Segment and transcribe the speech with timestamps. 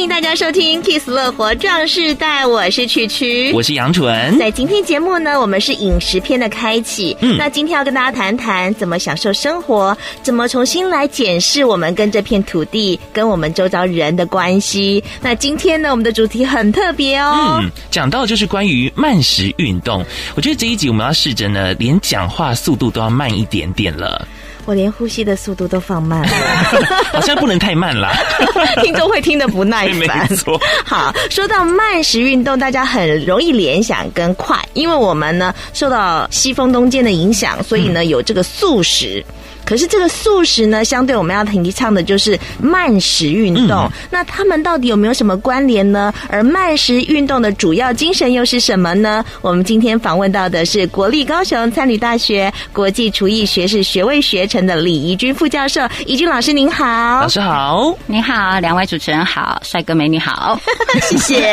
[0.00, 4.38] 欢迎大家收听《Kiss 乐活壮世代》，我是曲曲，我是杨纯。
[4.38, 7.14] 在今天节目呢，我们是饮食篇的开启。
[7.20, 15.04] 嗯，那今天要跟大家谈谈怎么享受生活，怎么重新来检视我们跟这片土地、跟我们周遭人的关系。
[15.20, 17.60] 那今天呢，我们的主题很特别哦。
[17.62, 20.02] 嗯，讲到就是关于慢食运动。
[20.34, 24.26] 我觉得这一集我们要试着呢，连讲话速度都要慢一点点了。
[24.66, 26.28] 我连呼吸的速度都放慢了，
[27.12, 28.12] 好像不能太慢了，
[28.82, 30.26] 听众会听得不耐烦。
[30.30, 30.60] 没错。
[30.84, 39.24] 好，说到慢时运动，大家很容易联想跟快，因为我们呢受到西风东渐的影响，所以呢有这个速食。
[39.70, 43.84] 可是这个素食呢，相对我们要提倡的就是慢食运动。
[43.84, 43.90] 嗯。
[44.10, 46.12] 那他们到底有没有什么关联呢？
[46.28, 49.24] 而慢食运动的主要精神又是什么呢？
[49.42, 55.82] 我们今天访问到的是国立高雄餐旅大学国际厨艺学士学位学程的李怡君副教授。
[56.04, 60.58] 怡君老师您好，老师好，你好，两位主持人好，帅哥美女好，
[61.02, 61.50] 谢谢。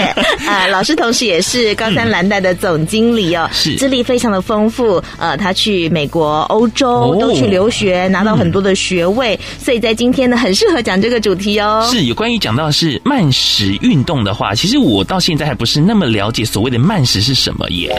[0.47, 4.99] 呃，老师同时也是高三蓝带的总经理哦，是资历非常的丰富。
[5.19, 8.06] 呃，他去美国、欧洲都去留学。
[8.09, 11.87] 拿到很多的学位，嗯，所以在今天呢，很适合讲这个主题哦。
[11.91, 17.93] 是有关于讲到是慢食运动的话，其实我到现在还不是那么了解所谓的慢食是什么耶。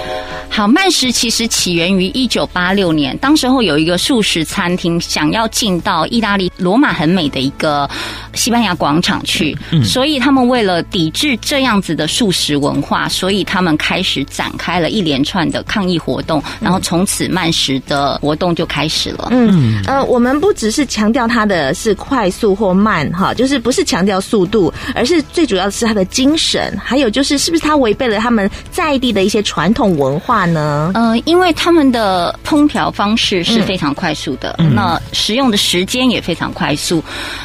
[0.50, 7.88] 好，慢食其实起源于一九八六年，当时候有一个素食餐厅想要进到意大利罗马很美的一个
[8.34, 19.28] 西班牙广场去，嗯，所以他们为了抵制这样子的素食文化，所以他们开始展开了一连串的抗议活动，然后从此慢食的活动就开始了。
[19.30, 19.82] 嗯。
[19.86, 30.90] 呃，我们不只是强调它的是快速或慢哈，就是不是强调速度，而是最主要的是它的精神，还有就是是不是它违背了他们在地的一些传统文化呢？
[30.94, 37.02] 呃，因为他们的烹调方式是非常快速的，嗯、那使用的时间也非常快速，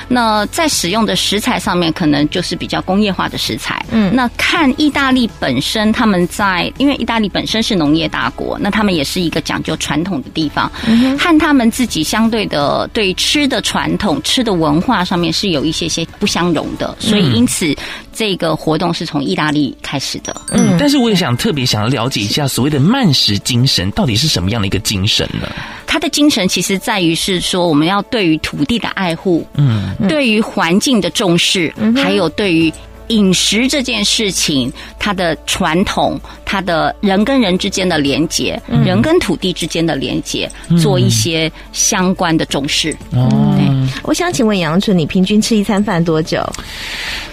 [0.07, 3.85] 那在使用的食材上面可能就是比较工业化的食材。
[3.91, 12.23] 嗯，那看意大利本身，他们在因为意大利本身是农业大国，那他们也是一个讲究传统的地方，嗯、和他们自己相。
[12.33, 17.75] 对的，对吃的传统、吃的文化上面是有一些些不相容的，所以因此
[18.13, 20.35] 这个活动是从意大利开始的。
[20.51, 25.47] 嗯，但是我也想特别想要了解一下，所谓的慢食精神到底是什么样的一个精神呢？
[25.85, 32.73] 它的精神其实在于是说，我们要对于土地的爱护，嗯，对于环境的重视，嗯，还有对于。
[33.13, 40.49] 饮食这件事情，它的传统，它的人跟人之间的连接，嗯、人跟土地之间的连接，
[40.81, 42.91] 做一些相关的重视。
[43.11, 43.29] 哦、
[43.59, 46.43] 嗯，我想请问杨纯，你平均吃一餐饭多久？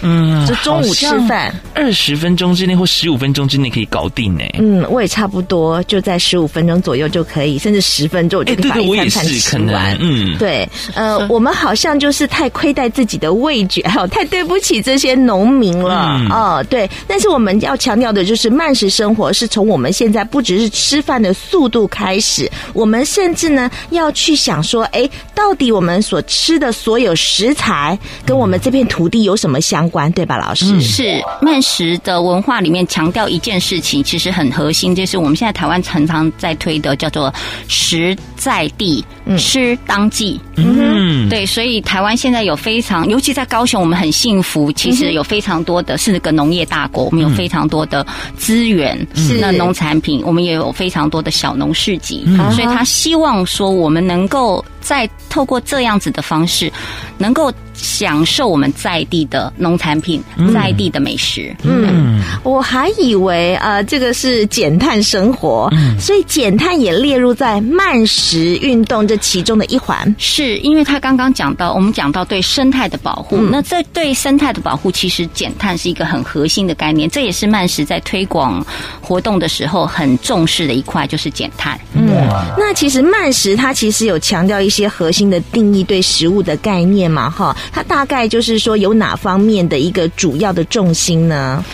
[0.02, 4.44] 嗯，就中午吃饭，二十分钟之内或十五分钟之内可以搞定呢。
[4.58, 9.97] 嗯，我也差不多，就在十五分钟左右就可以，甚至十分钟就可以把一餐饭吃完。
[10.00, 15.69] 嗯，对，呃，我们好像就是太亏待自己的味觉，还有太对不起这些农民。
[15.70, 30.64] 明了、嗯、哦，对，但是我们要强调的就是慢食生活是从我们现在不只是吃饭的速度开始，我们甚至呢要去想说，哎，到底我们所吃的所有食材跟我们这片土地有什么相关，对吧，老师？
[30.72, 31.20] 嗯、是。
[31.41, 37.32] 慢食的文化里面强调一件事情，其实很核心，就是我们现在台湾常常在推的叫做
[37.69, 40.41] 食在地，嗯、吃当季。
[40.56, 45.50] 嗯，对，所以台湾现在有非常，尤其在高雄，我们很幸福，其实有非常。
[45.50, 48.06] 非常多的是个农业大国，我们有非常多的
[48.37, 56.72] 资源，是那农产品，我们也有非常多的小农市集，所以他希望说我们能够再透过这样子的方式，
[57.18, 57.52] 能够。
[57.82, 61.56] 享受我们在地的农产品，在地的美食。
[61.62, 70.14] 嗯，嗯，我还以为呃，这个是减碳生活，嗯，所以减碳也列入在慢食运动这其中的一环。
[70.18, 77.09] 是因为他刚刚讲到，我们讲到对生态的保护，嗯，那这对生态的保护，其实减碳是一个很核心的概念。
[77.09, 78.62] 这也是慢食在推广
[79.00, 81.80] 活动的时候很重视的一块，就是减碳。
[81.94, 82.10] 嗯，
[82.59, 87.57] 那其实慢食它其实有强调一一些核心的定义，对食物的概念嘛，哈。
[87.72, 91.65] 它大概就是说有哪方面的一个主要的重心呢？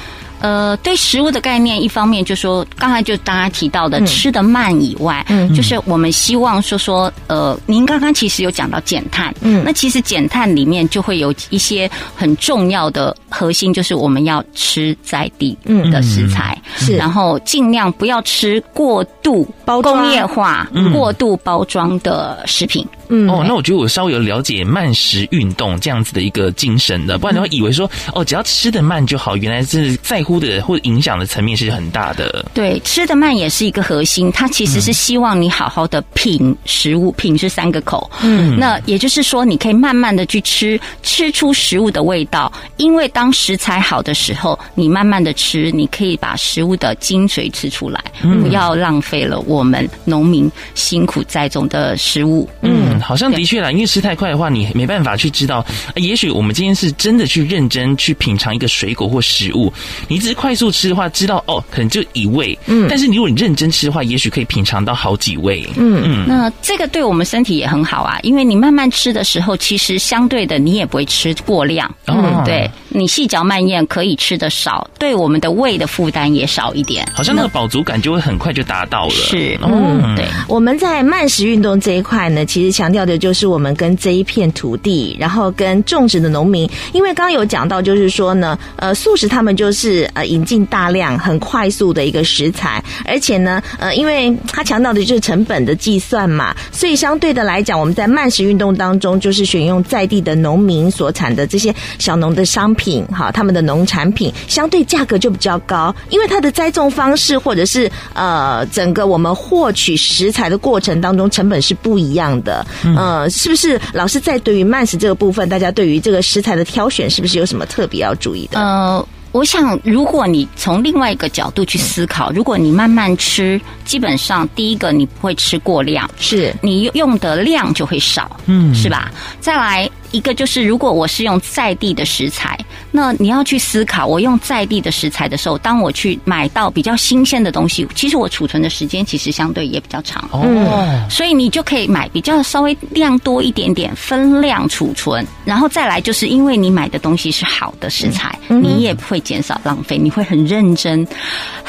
[0.46, 15.58] 呃，对食物的概念，一方面就是说刚才就大家提到的吃的慢以外，嗯，就是我们希望说说，呃，您刚刚其实有讲到减碳，嗯，那其实减碳里面就会有一些很重要的核心，就是我们要吃在地
[15.90, 22.86] 的食材，是，然后尽量不要吃过度包工业化、嗯、过度包装的食品。
[23.08, 32.44] 嗯，哦，那我觉得我稍微有了解慢食运动这样子的一个精神的，不然的话以为说哦，只要吃的慢就好，原来是在乎的或者影响的层面是很大的。
[32.54, 48.02] 对，吃的慢也是一个核心，它其实是希望你好好的品食物，品是三个口，嗯，那也就是说你可以慢慢的去吃，吃出食物的味道，因为当食材好的时候，你慢慢的吃，你可以把食物的精髓吃出来，
[48.42, 52.95] 不要浪费了我们农民辛苦栽种的食物，嗯。
[53.00, 55.64] 好像的确啦，因为吃太快的话，你没办法去知道。
[55.96, 59.72] 也许我们今天是真的去认真去品尝一个水果或食物，
[60.08, 62.58] 你只是快速吃的话，知道哦，可能就一味。
[62.66, 65.66] 嗯，但是你如果你认真吃的话，也许可以品尝到好几味。
[65.76, 71.92] 嗯嗯，那这个对我们身体也很好啊，因为你慢慢吃的时候，其实相对的你也不会吃过量。
[72.06, 77.06] 嗯，对，你细嚼慢咽可以吃的少，对我们的胃的负担也少一点。
[77.14, 79.14] 好像那个饱足感就会很快就达到了。
[79.14, 80.24] 是，嗯，对。
[80.48, 82.86] 我们在慢食运动这一块呢，其实强。
[82.96, 112.66] 调的就是我们跟这一片土地，然后跟种植的农民，因为刚刚有讲到，就是说呢，呃，素食他们就是呃引进大量很快速的一个食材，而且呢，呃，因为他强调的就是成本的计算嘛，所以相对的来讲，我们在慢食运动当中，就是选用在地的农民所产的这些小农的商品，哈，他们的农产品相对价格就比较高，因为它的栽种方式或者是呃整个我们获取食材的过程当中，成本是不一样的。
[112.84, 118.60] 嗯、呃，是不是老师在对于慢食这个部分，大家对于这个食材的挑选，是不是有什么特别要注意的？
[118.60, 129.10] 呃，我想，如果你从另外一个角度去思考，如果你慢慢吃，基本上第一个你不会吃过量，是你用的量就会少，嗯，是吧？
[129.40, 129.90] 再来。
[130.12, 132.58] 一个就是，如果我是用在地的食材，
[132.90, 140.28] 那你要去思考，我用在地的食材的时候，当我去买到比较新鲜的东西，其实我储存的时间其实相对也比较长。
[140.32, 151.06] 哦，所以你就可以买比较稍微量多一点点，分量储存，然后再来就是因为你买的东西是好的食材，你也不会减少浪费，你会很认真、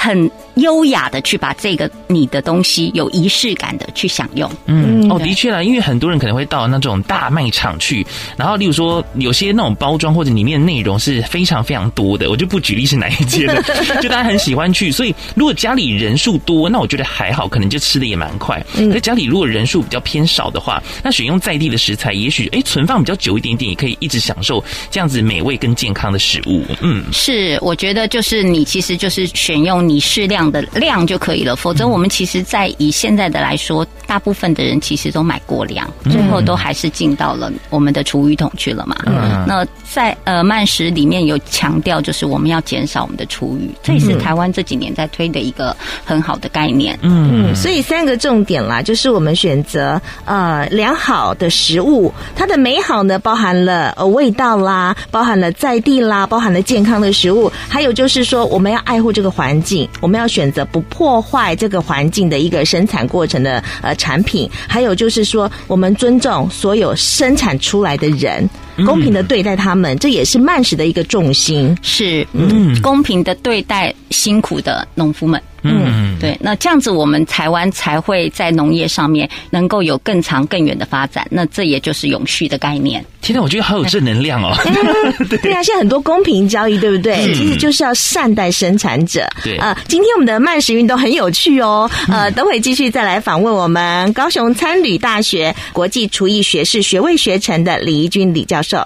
[0.07, 4.49] 很优雅的去把这个你的东西有仪式感的去享用。
[4.65, 8.05] 嗯，哦，的确啦，因为很多人可能会到那种大卖场去。
[8.37, 13.61] 然后，例如说，有些那种包装或者里面的内容是非常非常多的，我就不举例是哪一间了，
[14.01, 14.91] 就大家很喜欢去。
[14.91, 18.65] 所以，如果家里人数多，那我觉得还好，可能就吃的也蛮快。
[18.77, 26.63] 嗯，可家里如果人数比较偏少的话，那选用在地的食材，也许哎存放比较久一点点，也可以一直享受这样子美味跟健康的食物。
[26.81, 31.55] 嗯，是，我觉得就是你其实就是选用你适量的量就可以了。
[31.55, 38.17] 否则，我们其实在以现在的来说，大部分的人其实都买过量，最后都还是进到了我们的厨。
[38.17, 38.95] 厨余桶去了嘛？
[39.05, 39.63] 嗯，那
[39.97, 46.95] 在呃慢食里面有强调，就是我们要减少我们的厨余，这也是台湾这几年在推的一个很好的概念。
[47.01, 68.07] 嗯，所以三个重点啦，就是我们选择呃良好的食物，它的美好呢包含了呃味道啦，包含了在地啦，包含了健康的食物，还有就是说我们要爱护这个环境，我们要选择不破坏这个环境的一个生产过程的呃产品，还有就是说我们尊重所有生产出来的。
[68.17, 68.47] 人
[68.85, 71.77] 公平的对待他们，这也是慢食的一个重心。
[71.81, 75.41] 是，嗯，公平的对待辛苦的农夫们。
[75.67, 81.27] 嗯，对，那这样子我们台湾才会在农业上面能够有更长更远的发展。
[81.29, 83.03] 那这也就是永续的概念。
[83.21, 84.55] 天哪，我觉得好有正能量哦！
[85.29, 87.33] 对，对啊，现在很多公平交易，对不对？
[87.33, 89.27] 其实就是要善待生产者。
[89.43, 91.89] 对啊，今天我们的慢食运动很有趣哦。
[92.07, 98.77] 呃，等会继续再来访问我们高雄餐旅大学国际厨艺学士学位学程的李怡君李教授。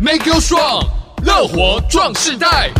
[0.00, 0.86] Make you strong，
[1.24, 2.70] 乐活壮世代。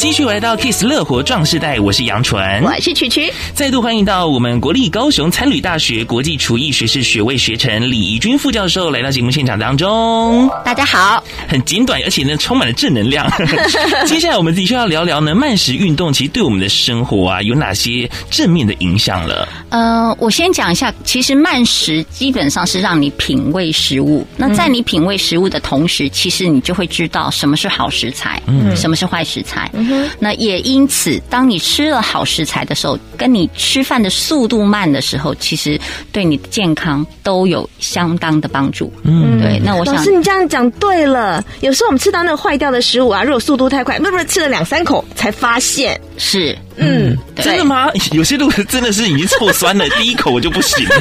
[0.00, 10.48] 继续来到 Kiss 乐活壮世代，我是杨纯，我是曲曲，再度欢迎到我们国立高雄餐旅大学国际厨艺学士学位学程李怡君副教授来到节目现场当中。
[10.64, 13.30] 大家好，很简短，而且呢充满了正能量。
[14.08, 19.46] 接下来我们的确要聊聊呢，慢食运动其实对我们的生活啊有哪些正面的影响了？
[19.68, 24.26] 呃，我先讲一下，其实慢食基本上是让你品味食物。
[24.38, 29.70] 那在你品味食物的同时，其实你就会知道什么是好食材，嗯，什么是坏食材。
[29.74, 35.80] 嗯那也因此，当你吃了好食材的时候，跟你吃饭的速度慢的时候，其实
[36.12, 38.92] 对你的健康都有相当的帮助。
[39.04, 39.60] 嗯，对。
[39.64, 41.44] 那我想，老师你这样讲对了。
[41.60, 46.00] 有时候我们吃到那个坏掉的食物啊，如果速度太快，不不，吃了两三口，才发现。
[46.18, 47.90] 是，嗯，真的吗？
[48.12, 50.94] 有些路真的是已经臭酸了，第一口我就不行了。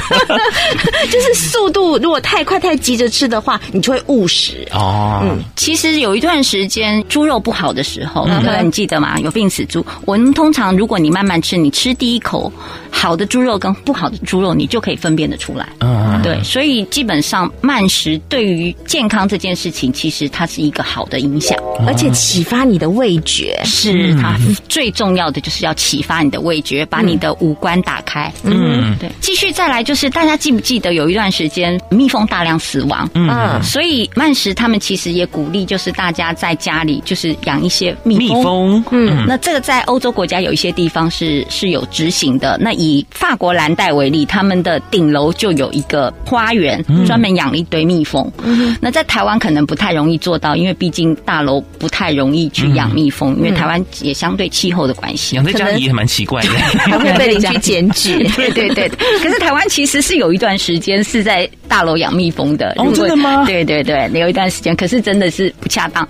[1.11, 5.19] 就是速度如果太快太急着吃的话，你就会误食哦。
[5.23, 8.68] 嗯，其实有一段时间猪肉不好的时候，对？
[8.69, 9.19] 你记得吗？
[9.19, 9.83] 有病死猪。
[10.05, 12.53] 我们通常如果你慢慢吃，你吃第一口
[12.91, 15.67] 好的猪肉跟不好的猪肉，你就可以分辨得出来。
[15.79, 16.39] 嗯，对。
[16.43, 21.57] 所以基本上慢食对于健康这件事情，其实它是一个好的影响，
[21.87, 28.31] 而且启发你的味觉，是它最重要的，就是要启发你的味觉，把你的五官打开。
[28.43, 29.09] 嗯，对。
[29.19, 33.09] 继续再来，就是大家记不记得有一段时间蜜蜂大量死亡？
[33.15, 38.19] 嗯，所以慢食他们其实也鼓励，就是大家在家里就是养一些蜜蜂。
[38.19, 38.58] 蜜蜂，
[38.91, 42.57] 嗯，那这个在欧洲国家有一些地方是是有执行的。
[42.59, 48.31] 那以法国蓝带为例，他们的顶楼就有一个花园，专门养了一堆蜜蜂。
[48.43, 56.49] 嗯，那在台湾可能不太容易做到，因为毕竟大楼不太容易去养蜜蜂，因为台湾也相对气候的关系，养在家里也蛮奇怪的，
[56.79, 58.27] 还 会被邻居检举。
[58.35, 62.73] 对对对，可是台湾其实是有一段时间是在大楼养蜜蜂的。
[62.77, 63.43] 哦，真的吗？
[63.45, 66.07] 对对对，有一段时间，可是真的是不恰当。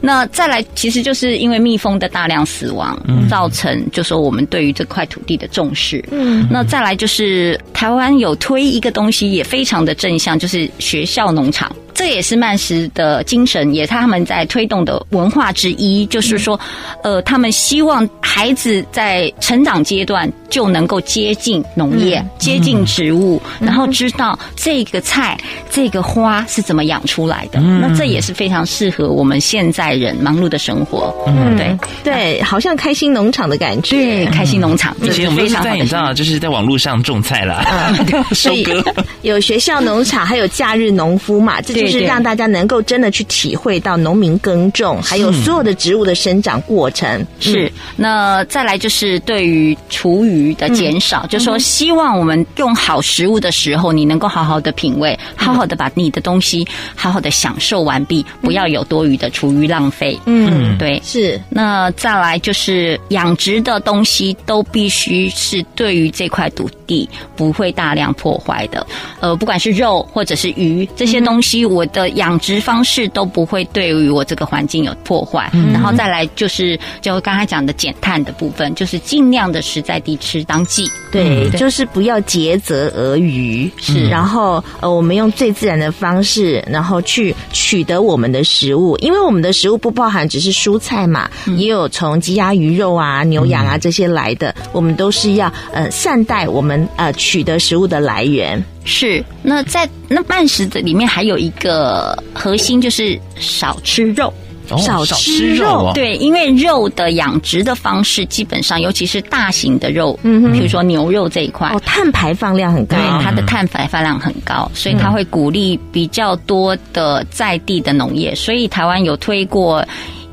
[0.00, 2.98] 那再来，其实就是因为蜜蜂的大量死亡，
[3.30, 6.04] 造成就说我们对于这块土地的重视。
[6.10, 11.70] 嗯，那再来就是台湾有推一个东西，也非常的正向，就是学校农场。
[11.98, 16.06] 这也是曼食的精神，也是他们在推动的文化之一。
[16.06, 16.58] 就是说，
[17.02, 25.36] 呃，他们希望孩子在成长阶段就能够接近农业、嗯、接近植物，嗯、然后知道这个菜、
[25.72, 27.58] 这个花是怎么养出来的。
[27.58, 31.12] 嗯、那这也是非常适合我们现在人忙碌的生活。
[31.26, 33.96] 嗯，对对，好像开心农场的感觉。
[33.96, 34.96] 对，开心农场。
[35.02, 37.64] 以前我们都是在你知道，就是在网络上种菜啦，
[37.98, 38.84] 嗯、 收割。
[39.22, 41.60] 有学校农场，还有假日农夫嘛？
[41.60, 47.26] 这就是让大家能够真的去体会到农民耕种，还有所有的植物的生长过程。
[47.40, 60.18] 是，那再来就是对于厨余的减少，就说希望我们用好食物的时候，你能够好好的品味，好好的把你的东西好好的享受完毕，不要有多余的厨余浪费。
[60.26, 61.40] 嗯，对，是。
[61.48, 68.84] 那再来就是养殖的东西都必须是对于这块土地不会大量破坏的。
[69.20, 72.08] 呃，不管是肉或者是鱼这些东西，我的。
[72.18, 98.62] 养殖方式都不会对于我这个环境有破坏，嗯、然后再来就是就刚才讲的减碳的部分，就是尽量的实在地吃当季，对，就是不要竭泽而渔，是，然后呃，我们用最自然的方式，然后去取得我们的食物，因为我们的食物不包含只是蔬菜嘛，嗯、也有从鸡鸭鱼肉啊、牛羊啊这些来的，嗯、我们都是要呃善待我们呃取得食物的来源。
[98.84, 104.32] 是，那在那慢食的里面还有一个核心，就是少吃肉，
[104.70, 105.90] 哦、少吃肉。
[105.94, 118.34] 对，因为肉的养殖的方式，基本上尤其是大型的肉，嗯哼，比如说牛肉这一块，哦，碳排放量很高，对，它的碳排放量很高，所以它会鼓励比较多的在地的农业。
[118.34, 119.84] 所以台湾有推过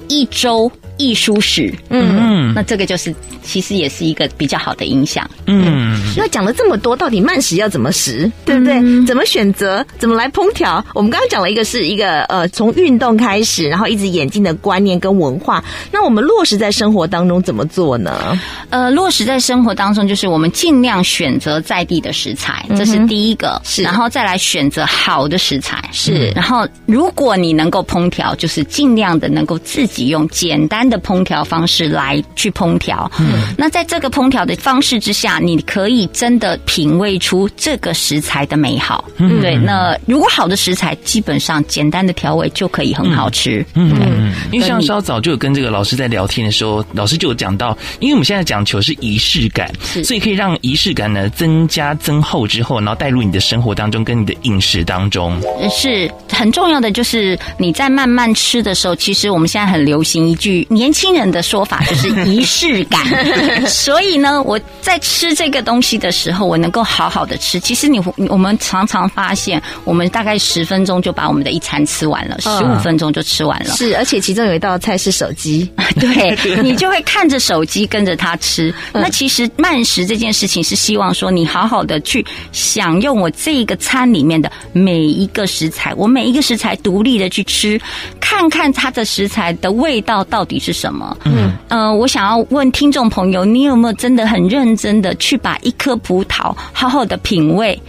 [0.07, 3.13] 一周一蔬食，嗯嗯，那这个就是。
[3.47, 5.29] 其实也是一个比较好的影响。
[5.45, 8.73] 嗯，那讲了这么多，到底慢食要怎么食，对不对？
[8.73, 9.85] 嗯、怎么选择？
[9.99, 10.83] 怎么来烹调？
[10.95, 15.63] 我们刚刚讲了一个是一个呃，从运动开始，然后一直演进的观念跟文化。
[15.91, 18.35] 那我们落实在生活当中怎么做呢？
[18.71, 23.49] 呃，落实在生活当中，就是我们尽量选择在地的食材，这是第一个。
[23.49, 25.87] 嗯、是，然后再来选择好的食材。
[25.91, 33.09] 是，然后如果你能够烹调，就是尽量的能够自己用简单的烹调方式来去烹调。
[33.19, 33.53] 嗯。
[33.57, 39.05] 那在这个烹调的方式之下，你可以真的品味出这个食材的美好。
[39.17, 39.55] 嗯，对。
[39.55, 43.65] 那如果好的食材，基本上简单的调味就可以很好吃。
[43.73, 55.39] 嗯，对嗯，因为像稍早就有跟这个老师在聊天的时候，老师就有讲到，因为我们现在讲求是仪式感，是所以可以让仪式感呢增加增厚之后，然后带入你的生活当中，跟你的饮食当中。
[55.69, 63.01] 是很重要的，就是你在慢慢吃的时候，其实我们现在很流行一句年轻人的说法，就是 仪式感。
[63.65, 67.57] 所以呢，我在吃这个东西的时候，我能够好好的吃。
[67.59, 73.73] 其实你我们常常发现，我们大概十分钟就把我们的一餐吃完了，十五分钟就吃完了。
[73.75, 78.73] 是，而且其中有一道菜是手机， 对，你就会看着手机跟着他吃。
[78.91, 87.79] 那其实慢食这件事情是希望说，你好好的去享用我这个餐里面的每一个食材，我每一个食材独立的去吃，
[88.25, 91.15] 看看它的食材的味道到底是什么。
[91.25, 97.79] 嗯，呃，我想要问听众朋友，你有没有真的很认真的去把一颗葡萄好好的品味？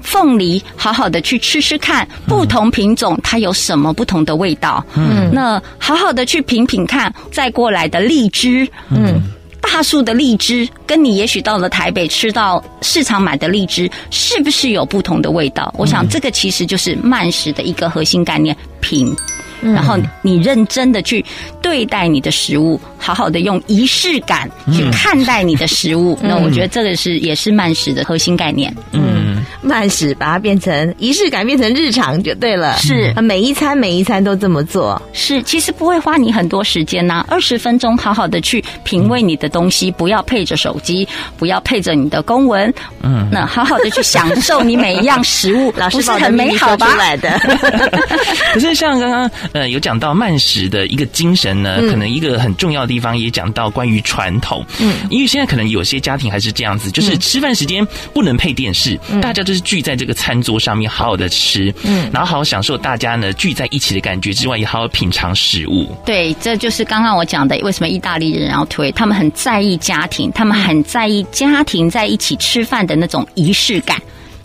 [0.00, 4.82] 凤梨，好好的去吃吃看，不同品种它有什么不同的味道？
[4.96, 9.22] 嗯，那好好的去品品看，再过来的荔枝，嗯，
[9.60, 15.72] 大树的荔枝，跟你也许到了台北吃到市场买的荔枝，是不是有不同的味道？
[15.76, 19.16] 我想这个其实就是慢食的一个核心概念，品。
[19.62, 21.24] 然后你认真的去
[21.62, 28.74] 对待你的食物，好好的用仪式感去看待你的食物，那我觉得这个是也是慢食的核心概念。
[28.90, 29.22] 嗯。
[29.60, 32.76] 慢食把它变成仪式感，变成日常就对了。
[32.78, 35.00] 是，每一餐每一餐都这么做。
[35.12, 42.72] 是，其实不会花你很多时间呐、啊，二十分钟好好的去品味你的东西，不要配着手机，不要配着你的公文，
[43.02, 46.90] 嗯，那好好的去享受你每一样食物， 老师是很美好吧？
[46.90, 47.40] 出来的。
[48.54, 54.66] 可是像刚刚呃有讲到慢食的一个精神呢，嗯、可能一个很重要的地方也讲到关于传统。
[54.80, 59.52] 嗯，因为现在可能有些家庭还是这样子，就是吃饭时间不能配电视，嗯、大家就。
[59.52, 65.94] 就是聚在这个餐桌上面，好好的吃，嗯，然后好好享受大家呢聚在一起的感觉之外，也好好品尝食物。
[66.06, 68.90] 对，这就是刚刚我讲的，为什么意大利人要推？
[68.92, 74.00] 他们很在意家庭，他们很在意家庭在一起吃饭的那种仪式感。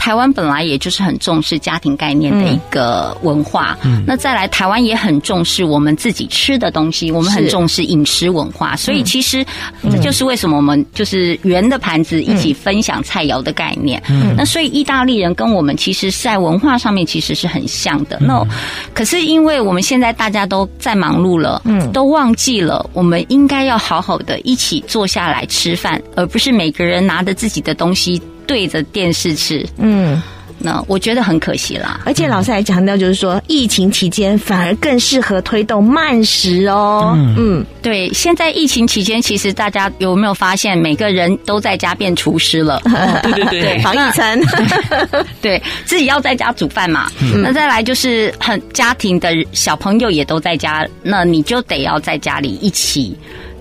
[0.08, 9.46] 台湾本来也就是很重视家庭概念的一个文化，嗯，那再来台湾也很重视我们自己吃的东西，我们很重视饮食文化，所以其实
[9.92, 14.02] 这就是为什么我们就是圆的盘子一起分享菜肴的概念。
[14.08, 18.18] 嗯，那所以意大利人跟我们其实在文化上面其实是很像的。
[18.22, 18.42] 那
[18.94, 28.22] 可是因为我们现在大家都在忙碌了，嗯，都忘记了我们应该要好好的一起坐下来吃饭，而不是每个人拿着自己的东西。
[28.48, 30.20] 对着电视吃，嗯，
[30.58, 32.00] 那我觉得很可惜啦。
[32.06, 37.14] 而且老师还强调，就是说疫情期间反而更适合推动慢食哦。
[37.16, 42.82] 嗯，嗯对，现在疫情期间，其实大家有没有发现，每个人都在家变厨师了？
[42.86, 44.40] 哦、对对对，对防疫餐，
[45.42, 47.12] 对自己要在家煮饭嘛。
[47.22, 53.16] 嗯、那再来就是很家庭的小朋友也都在家，那你就得要在家里一起。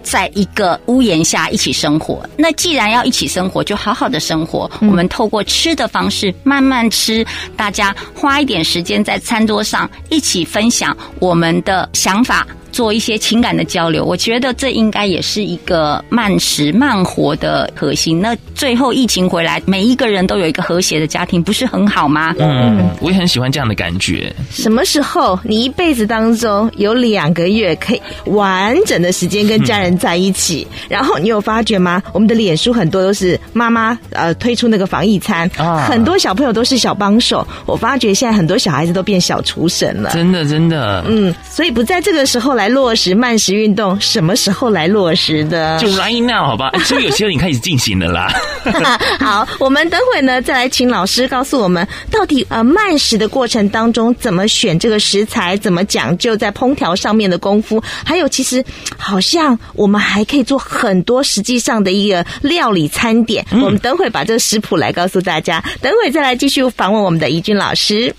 [0.07, 4.71] 在一个屋檐下一起生活，那既然要一起生活，就好好的生活。
[4.81, 12.47] 嗯、我们透过吃的方式慢慢吃，大家花一点时间在餐桌上一起分享我们的想法。
[12.77, 18.21] 做一些情感的交流，我觉得这应该也是一个慢食慢活的核心。
[18.21, 22.35] 那最后疫情回来，每一个人都有一个和谐的家庭，不是很好吗？
[22.39, 24.31] 嗯，我也很喜欢这样的感觉。
[24.51, 30.67] 什么时候你一辈子当中有两个月可以完整的时间跟家人在一起？
[30.71, 32.03] 嗯、然后你有发觉吗？
[32.13, 37.49] 我们的脸书很多都是妈妈呃推出那个防疫餐，啊、很多小朋友都是小帮手。
[37.65, 41.03] 我发觉现在很多小孩子都变小厨神了，真的真的。
[41.09, 42.66] 嗯，所以不在这个时候来。
[42.69, 45.79] 落实慢食运动什么时候来落实的？
[45.79, 48.33] 就 right now 好吧，所以有些人开始进行了啦。
[49.21, 58.65] 好，我们等会呢再来请老师告诉我们，到底呃慢食的过程当中怎么选这个食材，怎么讲究在烹调上面的功夫，还有其实
[58.97, 63.45] 好像我们还可以做很多实际上的一个料理餐点。
[63.51, 68.15] 嗯、我们等会把这个食谱来告诉大家，等会再来继续访问我们的怡君老师。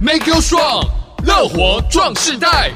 [0.00, 0.86] Make you strong，
[1.24, 2.70] 乐活壮世代。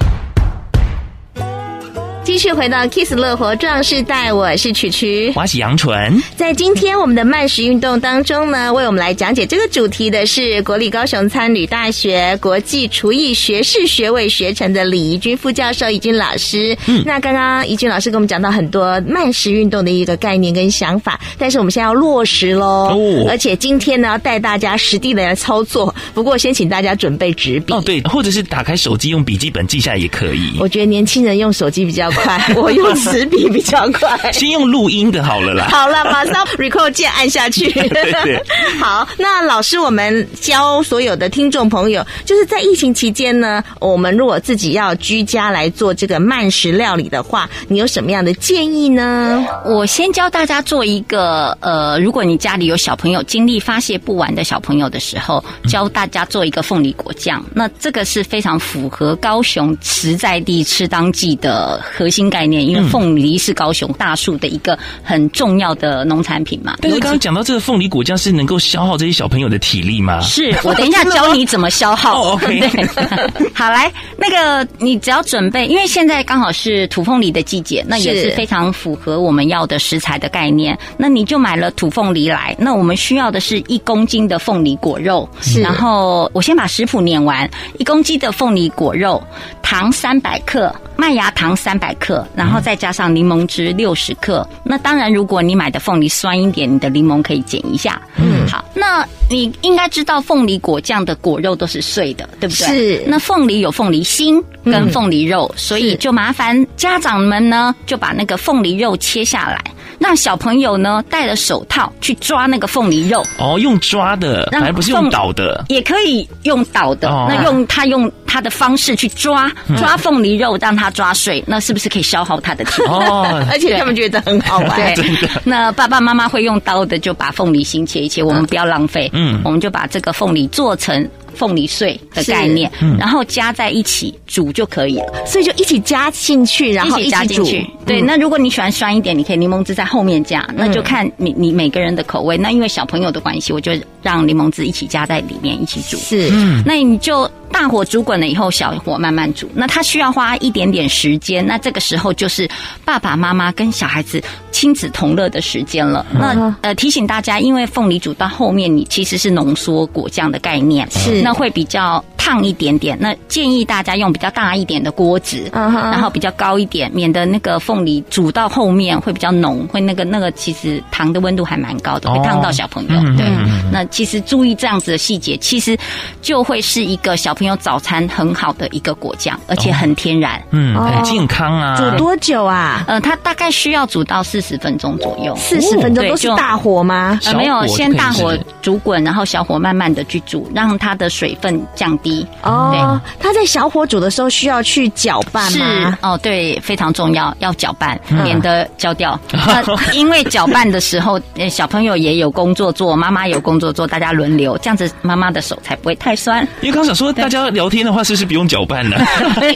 [2.26, 6.20] 继续回到 Kiss 乐活壮士代，我是曲曲，我是杨纯。
[6.34, 16.76] 在今天我们的慢食运动当中呢，为我们来讲解这个主题的是国立高雄餐旅大学国际厨艺学士学位学程的李怡君副教授、怡君老师。
[16.88, 22.90] 嗯，那刚刚怡君老师跟我们讲到很多慢食运动的一个概念跟想法，但是我们现在要落实喽。
[22.90, 25.94] 哦，而且今天呢，要带大家实地的来操作。
[26.12, 30.56] 不过先请大家准备纸笔哦，对，或者是打开手机用笔记本记下来也可以。
[30.58, 32.10] 我觉得年轻人用手机比较。
[32.22, 34.32] 快， 我用纸笔比较快。
[34.32, 35.68] 先用录音的好了啦。
[35.70, 37.72] 好了，马上 record 键按下去。
[38.80, 49.44] 好，那老师，我们教所有的听众朋友，就是在疫情期间呢，我们如果自己要居家来做这个慢食料理的话，你有什么样的建议呢？
[49.64, 57.44] 我先教大家做一个，呃，如果你家里有小朋友精力发泄不完的小朋友的时候，教大家做一个凤梨果酱。
[57.54, 61.82] 那这个是非常符合高雄实在地吃当季的。
[62.06, 66.76] 核心概念，因为凤梨是高雄大树的一个很重要的农产品嘛。
[66.80, 70.20] 但是刚刚讲到这个凤梨果酱是能够消耗这些小朋友的体力吗？
[70.20, 72.22] 是，我等一下教你怎么消耗。
[72.22, 72.70] 哦，OK。
[73.52, 80.78] 好，来，那个你只要准备，因为现在刚好是土凤梨的季节，那也是非常符合我们要的食材的概念。
[80.96, 85.28] 那你就买了土凤梨来，那我们需要的是一公斤的凤梨果肉。
[85.40, 89.20] 是，然后我先把食谱念完，一公斤的凤梨果肉。
[89.62, 94.46] 糖三百克，麦芽糖三百克，然后再加上柠檬汁六十克。
[94.64, 98.00] 那当然，如果你买的凤梨酸一点，你的柠檬可以减一下。
[98.16, 102.66] 嗯，好，那你应该知道凤梨果酱的果肉都是碎的，对不对？
[102.66, 103.04] 是。
[103.06, 109.62] 那凤梨有凤梨心跟凤梨肉，嗯、所以就麻烦家长们呢，就把那个凤梨肉切下来。
[109.98, 117.08] 让小朋友呢戴了手套去抓那个凤梨肉哦，用抓的，而不是用捣的，也可以用捣的。
[117.08, 122.88] 哦、那用他用他的方式去抓抓凤梨肉，让他抓碎，那是不是可以消耗他的体力？
[122.88, 124.94] 哦， 而且他们觉得很好玩。
[124.94, 125.06] 对，
[125.44, 129.08] 那爸爸妈妈会用刀的，就把凤梨心切一切，我们不要浪费。
[129.14, 131.08] 嗯，我们就把这个凤梨做成。
[131.36, 137.64] 凤梨碎的概念，然后加在一起煮就可以了，所以就一起加进去，然后一起加进去。
[137.84, 142.36] 对，那如果你喜欢酸一点，你可以柠檬汁在后面加，那就看你你每个人的口味。
[142.36, 143.72] 那因为小朋友的关系，我就
[144.02, 145.96] 让柠檬汁一起加在里面一起煮。
[145.98, 146.30] 是，
[146.64, 149.48] 那你就大火煮滚了以后，小火慢慢煮。
[149.54, 152.48] 那它需要花一点点时间，那这个时候就是
[152.84, 154.20] 爸爸妈妈跟小孩子
[154.50, 156.04] 亲子同乐的时间了。
[156.12, 161.22] 那呃提醒大家，因为凤梨煮到后面，你其实是浓缩果酱的概念是。
[161.26, 165.90] 那会比较烫一点点，那建议大家用比较大一点的锅子，uh huh.
[165.90, 172.94] 然后比较高一点，免得那个凤梨煮到后面会比较浓，会那个那个其实糖的温度还蛮高的，会烫到小朋友。
[172.94, 173.16] Oh.
[173.16, 173.26] 对，
[173.72, 175.76] 那其实注意这样子的细节，其实
[176.22, 180.86] 就会是一个小朋友早餐很好的一个果酱，而且很天然，嗯，oh.
[180.86, 181.76] 很健康啊。
[181.76, 182.84] 煮多久啊？
[182.86, 185.34] 呃，它大概需要煮到四十分钟左右。
[185.34, 187.18] 四十分钟都是大火吗？
[187.24, 191.46] 呃，没有，先大火煮滚，然后小火慢慢的去煮，让它的水分。
[191.74, 195.58] 降低哦，它在小火煮的时候需要去搅拌吗？
[195.58, 199.18] 是哦，对，非常重要，要搅拌，免得焦掉。
[199.92, 206.46] 因为搅拌的时候，小朋友也有工作做，妈妈有工作做，大家轮流，这样子妈妈的手才不会太酸。
[206.60, 208.96] 因为刚想说，大家聊天的话，是不是不用搅拌呢？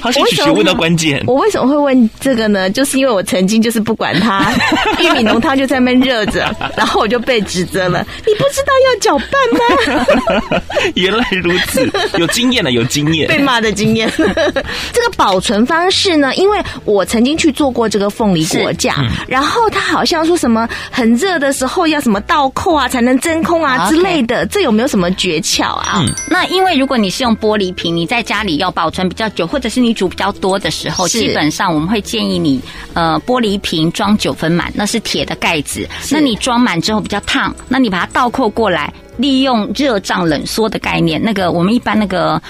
[0.03, 1.23] 好像学问到关键。
[1.27, 2.71] 我为什么会问这个呢？
[2.71, 4.53] 就是因为我曾经就是不管它，
[5.01, 10.61] 玉米浓汤就在那边热着，然后我就被指责了，你不知道要搅拌吗？
[10.95, 11.91] 原来如此。
[12.19, 13.29] 有经验了，有经验。
[13.29, 14.11] 被骂的经验。
[14.17, 16.35] 这个保存方式呢？
[16.35, 25.95] 因为我曾经去做过这个凤梨果酱，嗯、然后它好像说什么很热的时候要什么倒扣啊才能真空啊之类的这有没有什么诀窍啊？
[25.97, 32.61] 嗯，那因为如果你是用玻璃瓶，你在家里要保存比较久，或者是你煮比较多的时候，基本上我们会建议你，
[32.95, 38.93] 呃，玻璃瓶装九分满，那是铁的盖子，那你装满之后比较烫，那你把它倒扣过来。
[39.21, 42.41] 利用热胀冷缩的概念，那个我们一般那个。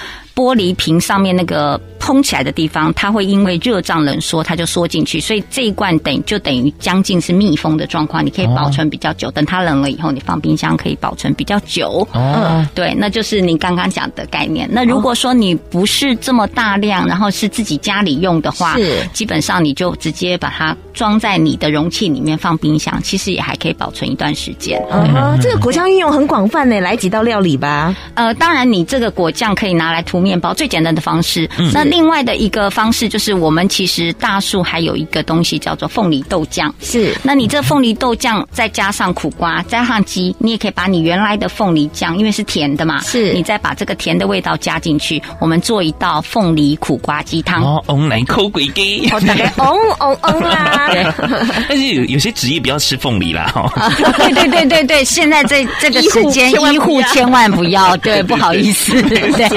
[0.41, 9.31] 玻璃瓶上面那个膨起来的地方，它会因为热胀冷缩，它就缩进去，所以这一罐等于就等于将近是密封的状况，你可以保存比较久。
[9.33, 12.09] 等它冷了以后，你放冰箱可以保存比较久。
[12.13, 14.67] 哦，对，那就是你刚刚讲的概念。
[14.73, 24.83] 那如果说你不是这么大量，然后是自己家里用的话，是基本上你就直接把它装在你的容器里面放冰箱，其实也还可以保存一段时间。
[24.89, 27.95] 啊，这个果酱运用很广泛呢，来几道料理吧。
[28.15, 30.30] 呃，当然你这个果酱可以拿来涂面。
[30.31, 31.49] 面包最简单的方式。
[31.59, 36.73] 嗯、那另外的一个方式就是，我们其实大树还有一个东西叫做凤梨豆酱。
[36.81, 47.61] 是，那你这凤梨豆酱再加上苦瓜，加上鸡，你也可以把你原来的凤梨酱，因为是甜的嘛，是你再把这个甜的味道加进去，我们做一道凤梨苦瓜鸡汤。
[47.65, 49.67] 哦，翁来抠鬼鸡，哦，大概翁
[49.99, 50.91] 翁翁啦。
[51.69, 53.51] 但是有有些职业不要吃凤梨啦。
[53.53, 53.69] 哈，
[54.17, 59.49] 对对对对对，现在这这个时间，医护千万不要，对，不好意思，对 不对？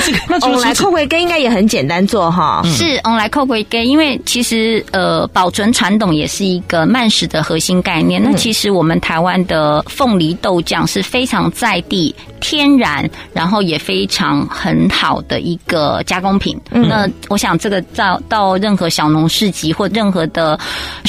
[0.00, 8.22] 是 那翁来扣龟根应该也很简单做哈，是我们来扣龟根，因为其实呃保存传统也是一个慢食的核心概念。
[8.22, 16.58] 那其实我们台湾的凤梨豆酱是非常在地、天然，然后也非常很好的一个加工品。
[16.70, 20.58] 那我想这个到到任何小农市集或任何的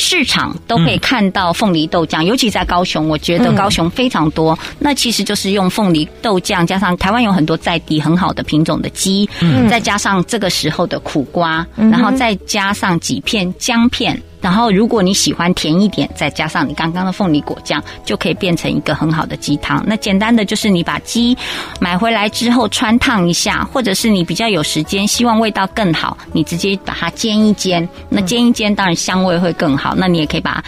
[0.01, 4.57] 市场都可以看到凤梨豆酱，尤其在高雄，我觉得高雄非常多。
[4.79, 19.83] 那其实就是用凤梨豆浆加上台湾有很多在地很好的品种的鸡，嗯，再加上这个时候的苦瓜，然后再加上几片姜片，然后如果你喜欢甜一点，再加上你刚刚的凤梨果酱，就可以变成一个很好的鸡汤。
[19.85, 21.37] 那简单的就是你把鸡
[21.79, 27.87] 买回来之后穿烫一下，或者是你比较有时间，希望味道更好，你直接把它煎一煎。
[28.09, 29.93] 那煎一煎当然香味会更好。
[29.95, 30.63] 那你也可以把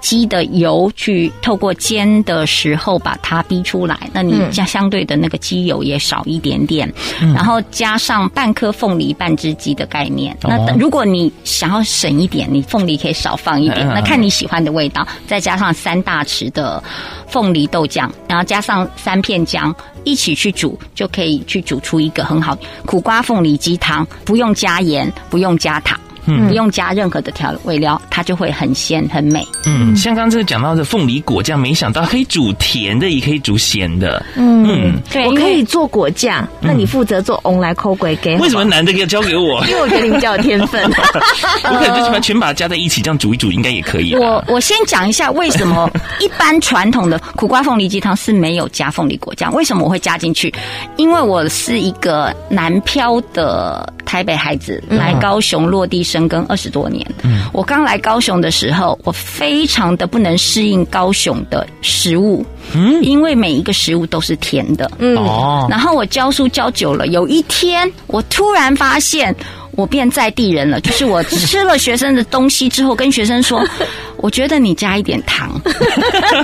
[0.00, 6.88] 鸡的油去透过煎的时候把它逼出来，那你加相对的那个鸡油也少一点点，
[7.20, 10.36] 嗯、然后加上半颗凤梨半只鸡的概念。
[10.40, 15.06] 那如果你想要省一点，你凤梨可可以少放一点，嗯、那看你喜欢的味道。
[15.26, 16.82] 再加上三大匙的
[17.26, 25.98] 凤梨豆酱，然后加上三片姜，一起去煮，就可以去煮出一个很好苦瓜凤梨鸡汤，不用加盐，不用加糖。
[26.28, 29.46] 嗯，不用加任何的调味料，它就会很鲜很美。
[29.66, 34.24] 嗯，像刚刚这个讲到的凤梨果酱，没想到可以煮甜的，也可以煮咸的。
[34.36, 38.36] 嗯，嗯对，我可以做果酱，那你负责做红来抠鬼给。
[38.36, 39.64] 为什么男的要交给我？
[39.66, 40.84] 因为我觉得你比较有天分。
[41.64, 44.14] 我可能就喜欢全把它加在一起，这样煮一煮应该也可以。
[44.14, 50.52] 我我先讲一下为什么 一般传统的苦瓜凤梨鸡汤是没有加凤梨果酱，为什么我会加进去？
[50.96, 56.17] 因为我是一个南漂的台北孩子，来高雄落地生。
[56.18, 69.32] 深耕二十多年，嗯，我刚来高雄的时候，我非常的不能适应高雄的食物，嗯，因为每一个食物都是甜的，嗯，哦，然后我教书教久了，有一天我突然发现
[69.78, 73.64] 我变在地人了，就是我吃了学生的东西之后，跟学生说，
[74.18, 75.48] 我觉得你加一点糖，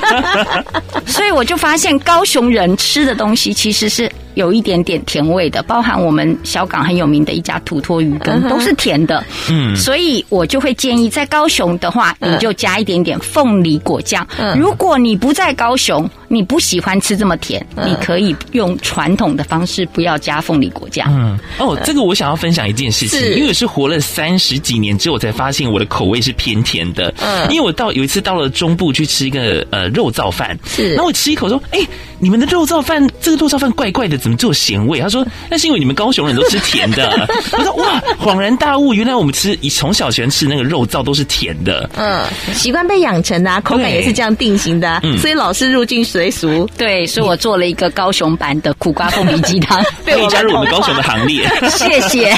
[1.04, 4.08] 所以我就发现高雄人吃的东西其实是。
[4.34, 9.24] 有一点点甜味的，包含我们小港很有名的一家土托鱼羹，都是甜的。
[9.48, 14.26] 嗯，所以我就会建议，在高雄的话，你就加一点点凤梨果酱。
[14.36, 21.06] 嗯，如果你不在高雄，你不喜欢吃这么甜，你可以用传统的方式，不要加凤梨果酱。
[21.08, 27.14] 嗯，哦，这个我想要分享一件事情，因为我是活了三十几年之后，我才发现我的口味是偏甜的。
[27.20, 31.78] 嗯，因为我到有一次到了中部去吃一个呃肉燥饭，是，然后我吃一口说，哎，
[32.24, 34.16] 你们的肉燥饭这个肉燥饭怪怪的。
[34.16, 34.98] 怎么只有咸味？
[34.98, 37.28] 他说那是因为你们高雄人都吃甜的。
[37.52, 41.90] 我说哇，恍然大悟，原来我们吃从小喜欢吃那个肉燥都是甜的。
[41.94, 45.00] 嗯，习惯被养成的啊，口感也是这样定型的啊。
[45.02, 46.66] 嗯，所以老是入境随俗。
[46.78, 51.46] 对，所以我做了一个高雄版的苦瓜凤梨鸡汤， 可以加入我们高雄的行列。
[51.68, 52.34] 谢谢。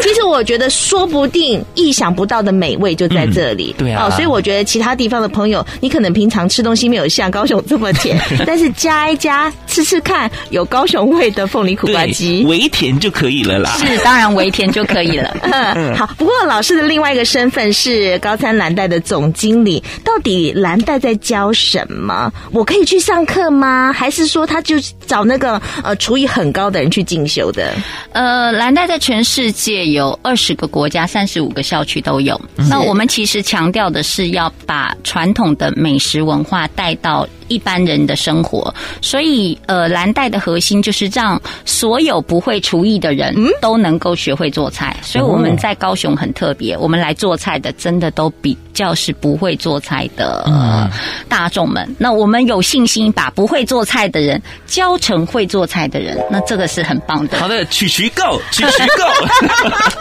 [0.00, 3.74] 其实我觉得说不定意想不到的美味就在这里。
[3.76, 4.06] 对啊。
[4.06, 13.76] 哦，所以我觉得其他地方的朋友，你可能平常吃东西没有像高雄这么甜，但是加一加吃吃看，有高雄味的凤梨苦瓜鸡，微甜就可以了啦。
[13.78, 15.36] 是，当然微甜就可以了。
[15.74, 16.06] 嗯，好。
[16.18, 22.32] 不过老师的另外一个身份是高餐蓝带的总经理，到底蓝带在教什么？
[22.52, 23.92] 我可以去上课吗？
[23.92, 24.76] 还是说他就
[25.06, 27.74] 找那个呃厨艺很高的人去进修的？
[28.12, 32.40] 呃，蓝带在全世界有二十个国家、三十五个校区都有。
[32.56, 38.74] 那我们其实强调的是要把传统的美食文化带到一般人的生活，
[39.06, 44.96] 所以呃，蓝带的核心就是让所有不会厨艺的人都能够学会做菜。
[45.00, 50.90] 所以我们在高雄很特别，我们来做菜的真的都比较是不会做菜的呃
[51.28, 51.88] 大众们。
[51.98, 57.38] 那我们有信心把不会做菜的人教成会做菜的人，那这个是很棒的。
[57.38, 59.06] 好的，曲曲 go，曲曲 go。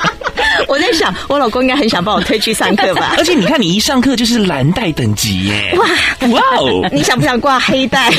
[0.68, 3.14] 我在想，我老公应该很想把我推去上课吧？
[3.20, 5.76] 而且你看，你一上课就是蓝带等级耶！
[5.78, 5.86] 哇
[6.30, 6.88] 哇哦！
[6.92, 8.10] 你想不想挂黑带？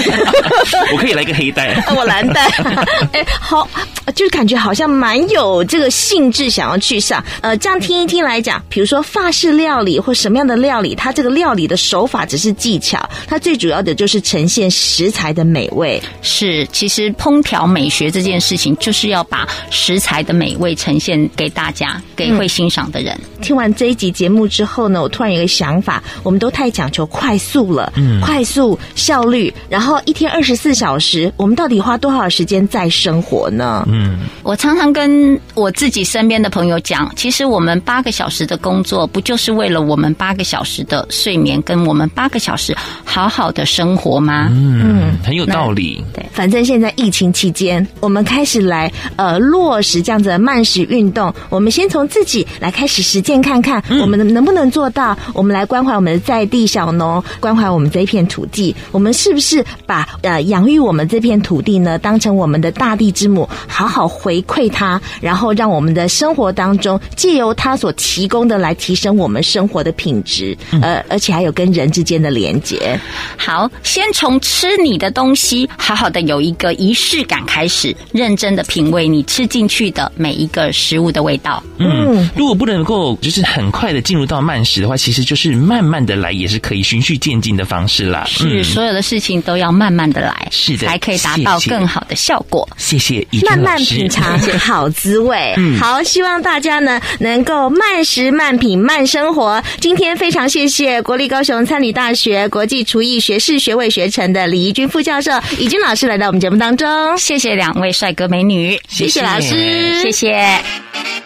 [0.92, 1.74] 我可以来个黑带。
[1.96, 2.46] 我蓝带。
[3.12, 3.68] 哎，好，
[4.14, 7.22] 就是感觉好像蛮有这个兴致想要去上。
[7.40, 16.02] 呃，这样听一听来讲，比如说法式料理或什么样的料理，它这个料理的手法只是技巧，它最主要的就是呈现食材的美味。
[16.22, 23.14] 是，其实烹调美学这件事情，就是要把食材的美味呈现给大家，给会欣赏的人。
[23.36, 33.86] 嗯、听完这一集节目之后呢，我突然有个想法，我们都太讲求快速了，嗯，快速效率，然后一天二十四小时，我们到底花多少时间在生活呢？
[33.88, 44.48] 嗯，我常常跟我自己身边的朋友讲，其实我们八个小时的工作，不就是为了我们八个小时的睡眠，跟我们八个小时好好的生活吗？
[44.50, 46.02] 嗯，很有道理。
[46.14, 55.16] 对，反正现在疫情期间，我们开始来呃落实这样子的慢食运动，我们先从自己来开始实践看看，我们能不能做到？
[55.34, 58.74] 我们来关怀我们的在地小农，关怀我们这一片土地。
[58.92, 72.98] 我们是不是把呃养育我们这片土地呢，当成我们的大地之母，好好回馈它，然后让我们的生活当中借由它所提供的来提升我们生活的品质，呃，而且还有跟人之间的连接。
[73.36, 81.62] 好，先从吃你的东西，好好的有一个仪式感开始，认真的品味你吃进去的每一个食物的味道。
[81.78, 88.24] 嗯，如果不能够就是很快的进入到慢食的话，其实就是慢慢的来，也是可以循序渐进的方式啦。
[88.26, 92.68] 是，所有的事情都要慢慢的来，是的，才可以达到更好的效果。
[92.76, 95.54] 谢谢，慢慢品尝好滋味。
[95.56, 99.62] 嗯，好，希望大家呢能够慢食、慢品、慢生活。
[99.80, 107.16] 今天非常谢谢国立高雄餐旅大学国际厨艺学士学位学成的李怡君副教授、怡君老师来到我们节目当中。
[107.18, 110.32] 谢谢两位帅哥美女，谢谢老师，谢谢。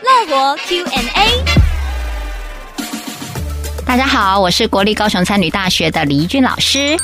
[0.03, 1.61] 乐活 Q&A。
[3.87, 6.97] 大家好，我是国立高雄餐旅大学的李怡君老师。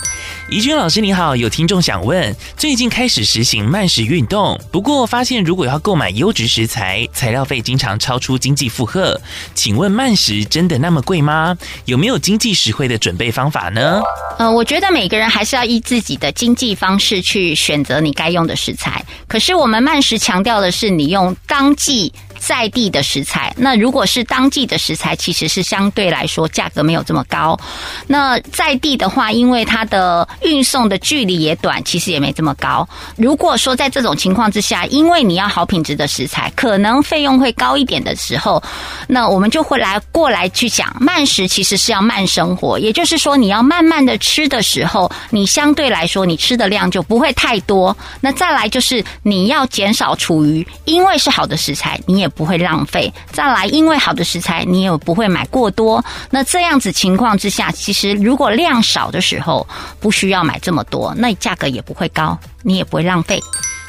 [0.48, 9.20] 怡君老师你好，有听众想问，最近开始实行慢食运动，不过发现如果要购买优质食材，材料费经常超出经济负荷，
[9.56, 11.56] 请问慢食真的那么贵吗？
[11.86, 14.00] 有没有经济实惠的准备方法呢？
[14.38, 22.12] 呃，我觉得每个人还是要依自己的经济方式去选择你该用的食材，可是我们慢食强调的是你用当季。
[22.46, 27.58] 在地的食材，那如果是当季的食材，其实是相对来说价格没有这么高。
[28.06, 32.88] 那在地的话，因为它的运送的距离也短，其实也没这么高。
[33.16, 38.62] 如果说在这种情况之下，因为你要好品质的食材，可能费用会高一点的时候，
[39.08, 47.96] 那我们就会来过来去讲慢食，其实是要慢生活，也就是说你要慢慢的吃的时候，你相对来说你吃的量就不会太多。
[48.20, 52.30] 那再来就是你要减少厨余，因为是好的食材，你也。
[52.36, 53.12] 不会浪费。
[53.32, 56.04] 再来，因为好的食材，你也不会买过多。
[56.30, 59.66] 那这样子情况之下，其实如果量少的时候，
[59.98, 63.42] 不需要买这么多，那价格也不会高，你也不会浪费。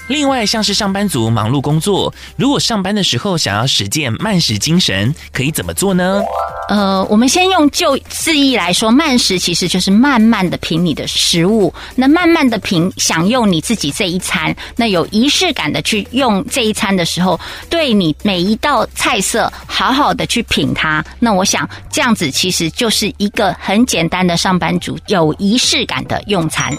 [0.08, 6.24] 另外，像是上班族忙碌工作，如果上班的时候想要实践慢食精神，可以怎么做呢？
[6.70, 17.40] 呃，我们先用就字义来说，慢食其实就是慢慢的品你的食物，那慢慢的品享用你自己这一餐，那有仪式感的去用这一餐的时候，
[17.70, 26.74] 对你每一道菜色好好的去品它，那我想这样子其实就是一个很简单的上班族有仪式感的用餐。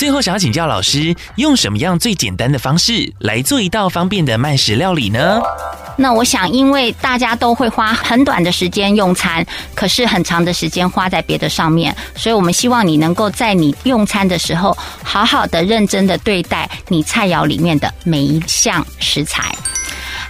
[0.00, 5.38] 最后，想要请教老师，用什么样最简单的方式来做一道方便的慢食料理呢？
[5.98, 19.54] 那我想，因为大家都会花很短的时间用餐，可是很长的时间花在别的上面，所以我们希望你能够在你用餐的时候，好好的、认真的对待你菜肴里面的每一项食材。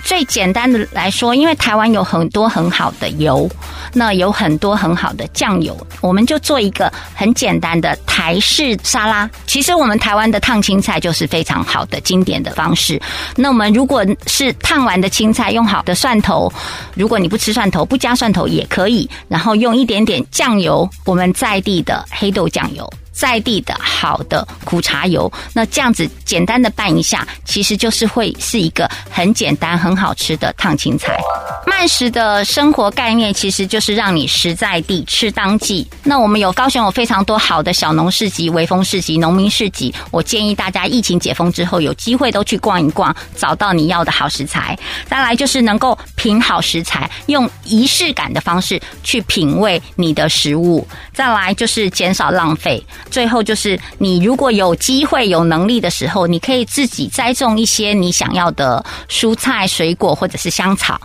[0.05, 3.49] 最简单的来说，因为台湾有很多很好的油，
[3.93, 9.29] 那有很多很好的酱油，我们就做一个很简单的台式沙拉。
[9.47, 13.01] 其实我们台湾的烫青菜就是非常好的经典的方式。
[13.37, 16.53] 那我们如果是烫完的青菜，用好的蒜头，
[16.95, 22.91] 如果你不吃蒜头，不加蒜头也可以，然后用一点点酱油，我们在地的黑豆酱油。
[23.21, 31.21] 在地的好的苦茶油，那这样子简单的拌一下，其实就是会是一个很简单、很好吃的烫青菜。
[31.67, 35.87] 慢食的生活概念其实就是让你实在地、吃当季。
[36.03, 44.79] 那我们有高雄有非常多好的小农市集、微风市集、农民市集，我建议大家疫情解封之后有机会都去逛一逛，找到你要的好食材。
[45.09, 50.87] 再来就是能够品好食材，用仪式感的方式去品味你的食物。
[51.13, 52.83] 再来就是减少浪费。
[53.11, 61.01] 最后就是，你如果有机会、有能力的时候，你可以自己栽种一些你想要的蔬菜、水果或者是香草。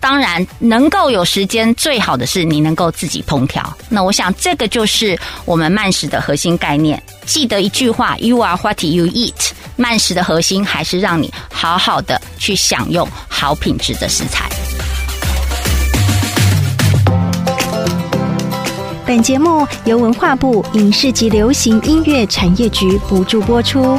[0.00, 3.76] 当然，能够有时间，最好的是你能够自己烹调。
[3.88, 7.00] 那我想，这个就是我们慢食的核心概念。
[7.26, 9.50] 记得一句话：You are what you eat。
[9.76, 14.48] 慢食的核心还是让你好好的去享用好品质的食材。
[19.06, 23.98] 本节目由文化部影视及流行音乐产业局补助播出。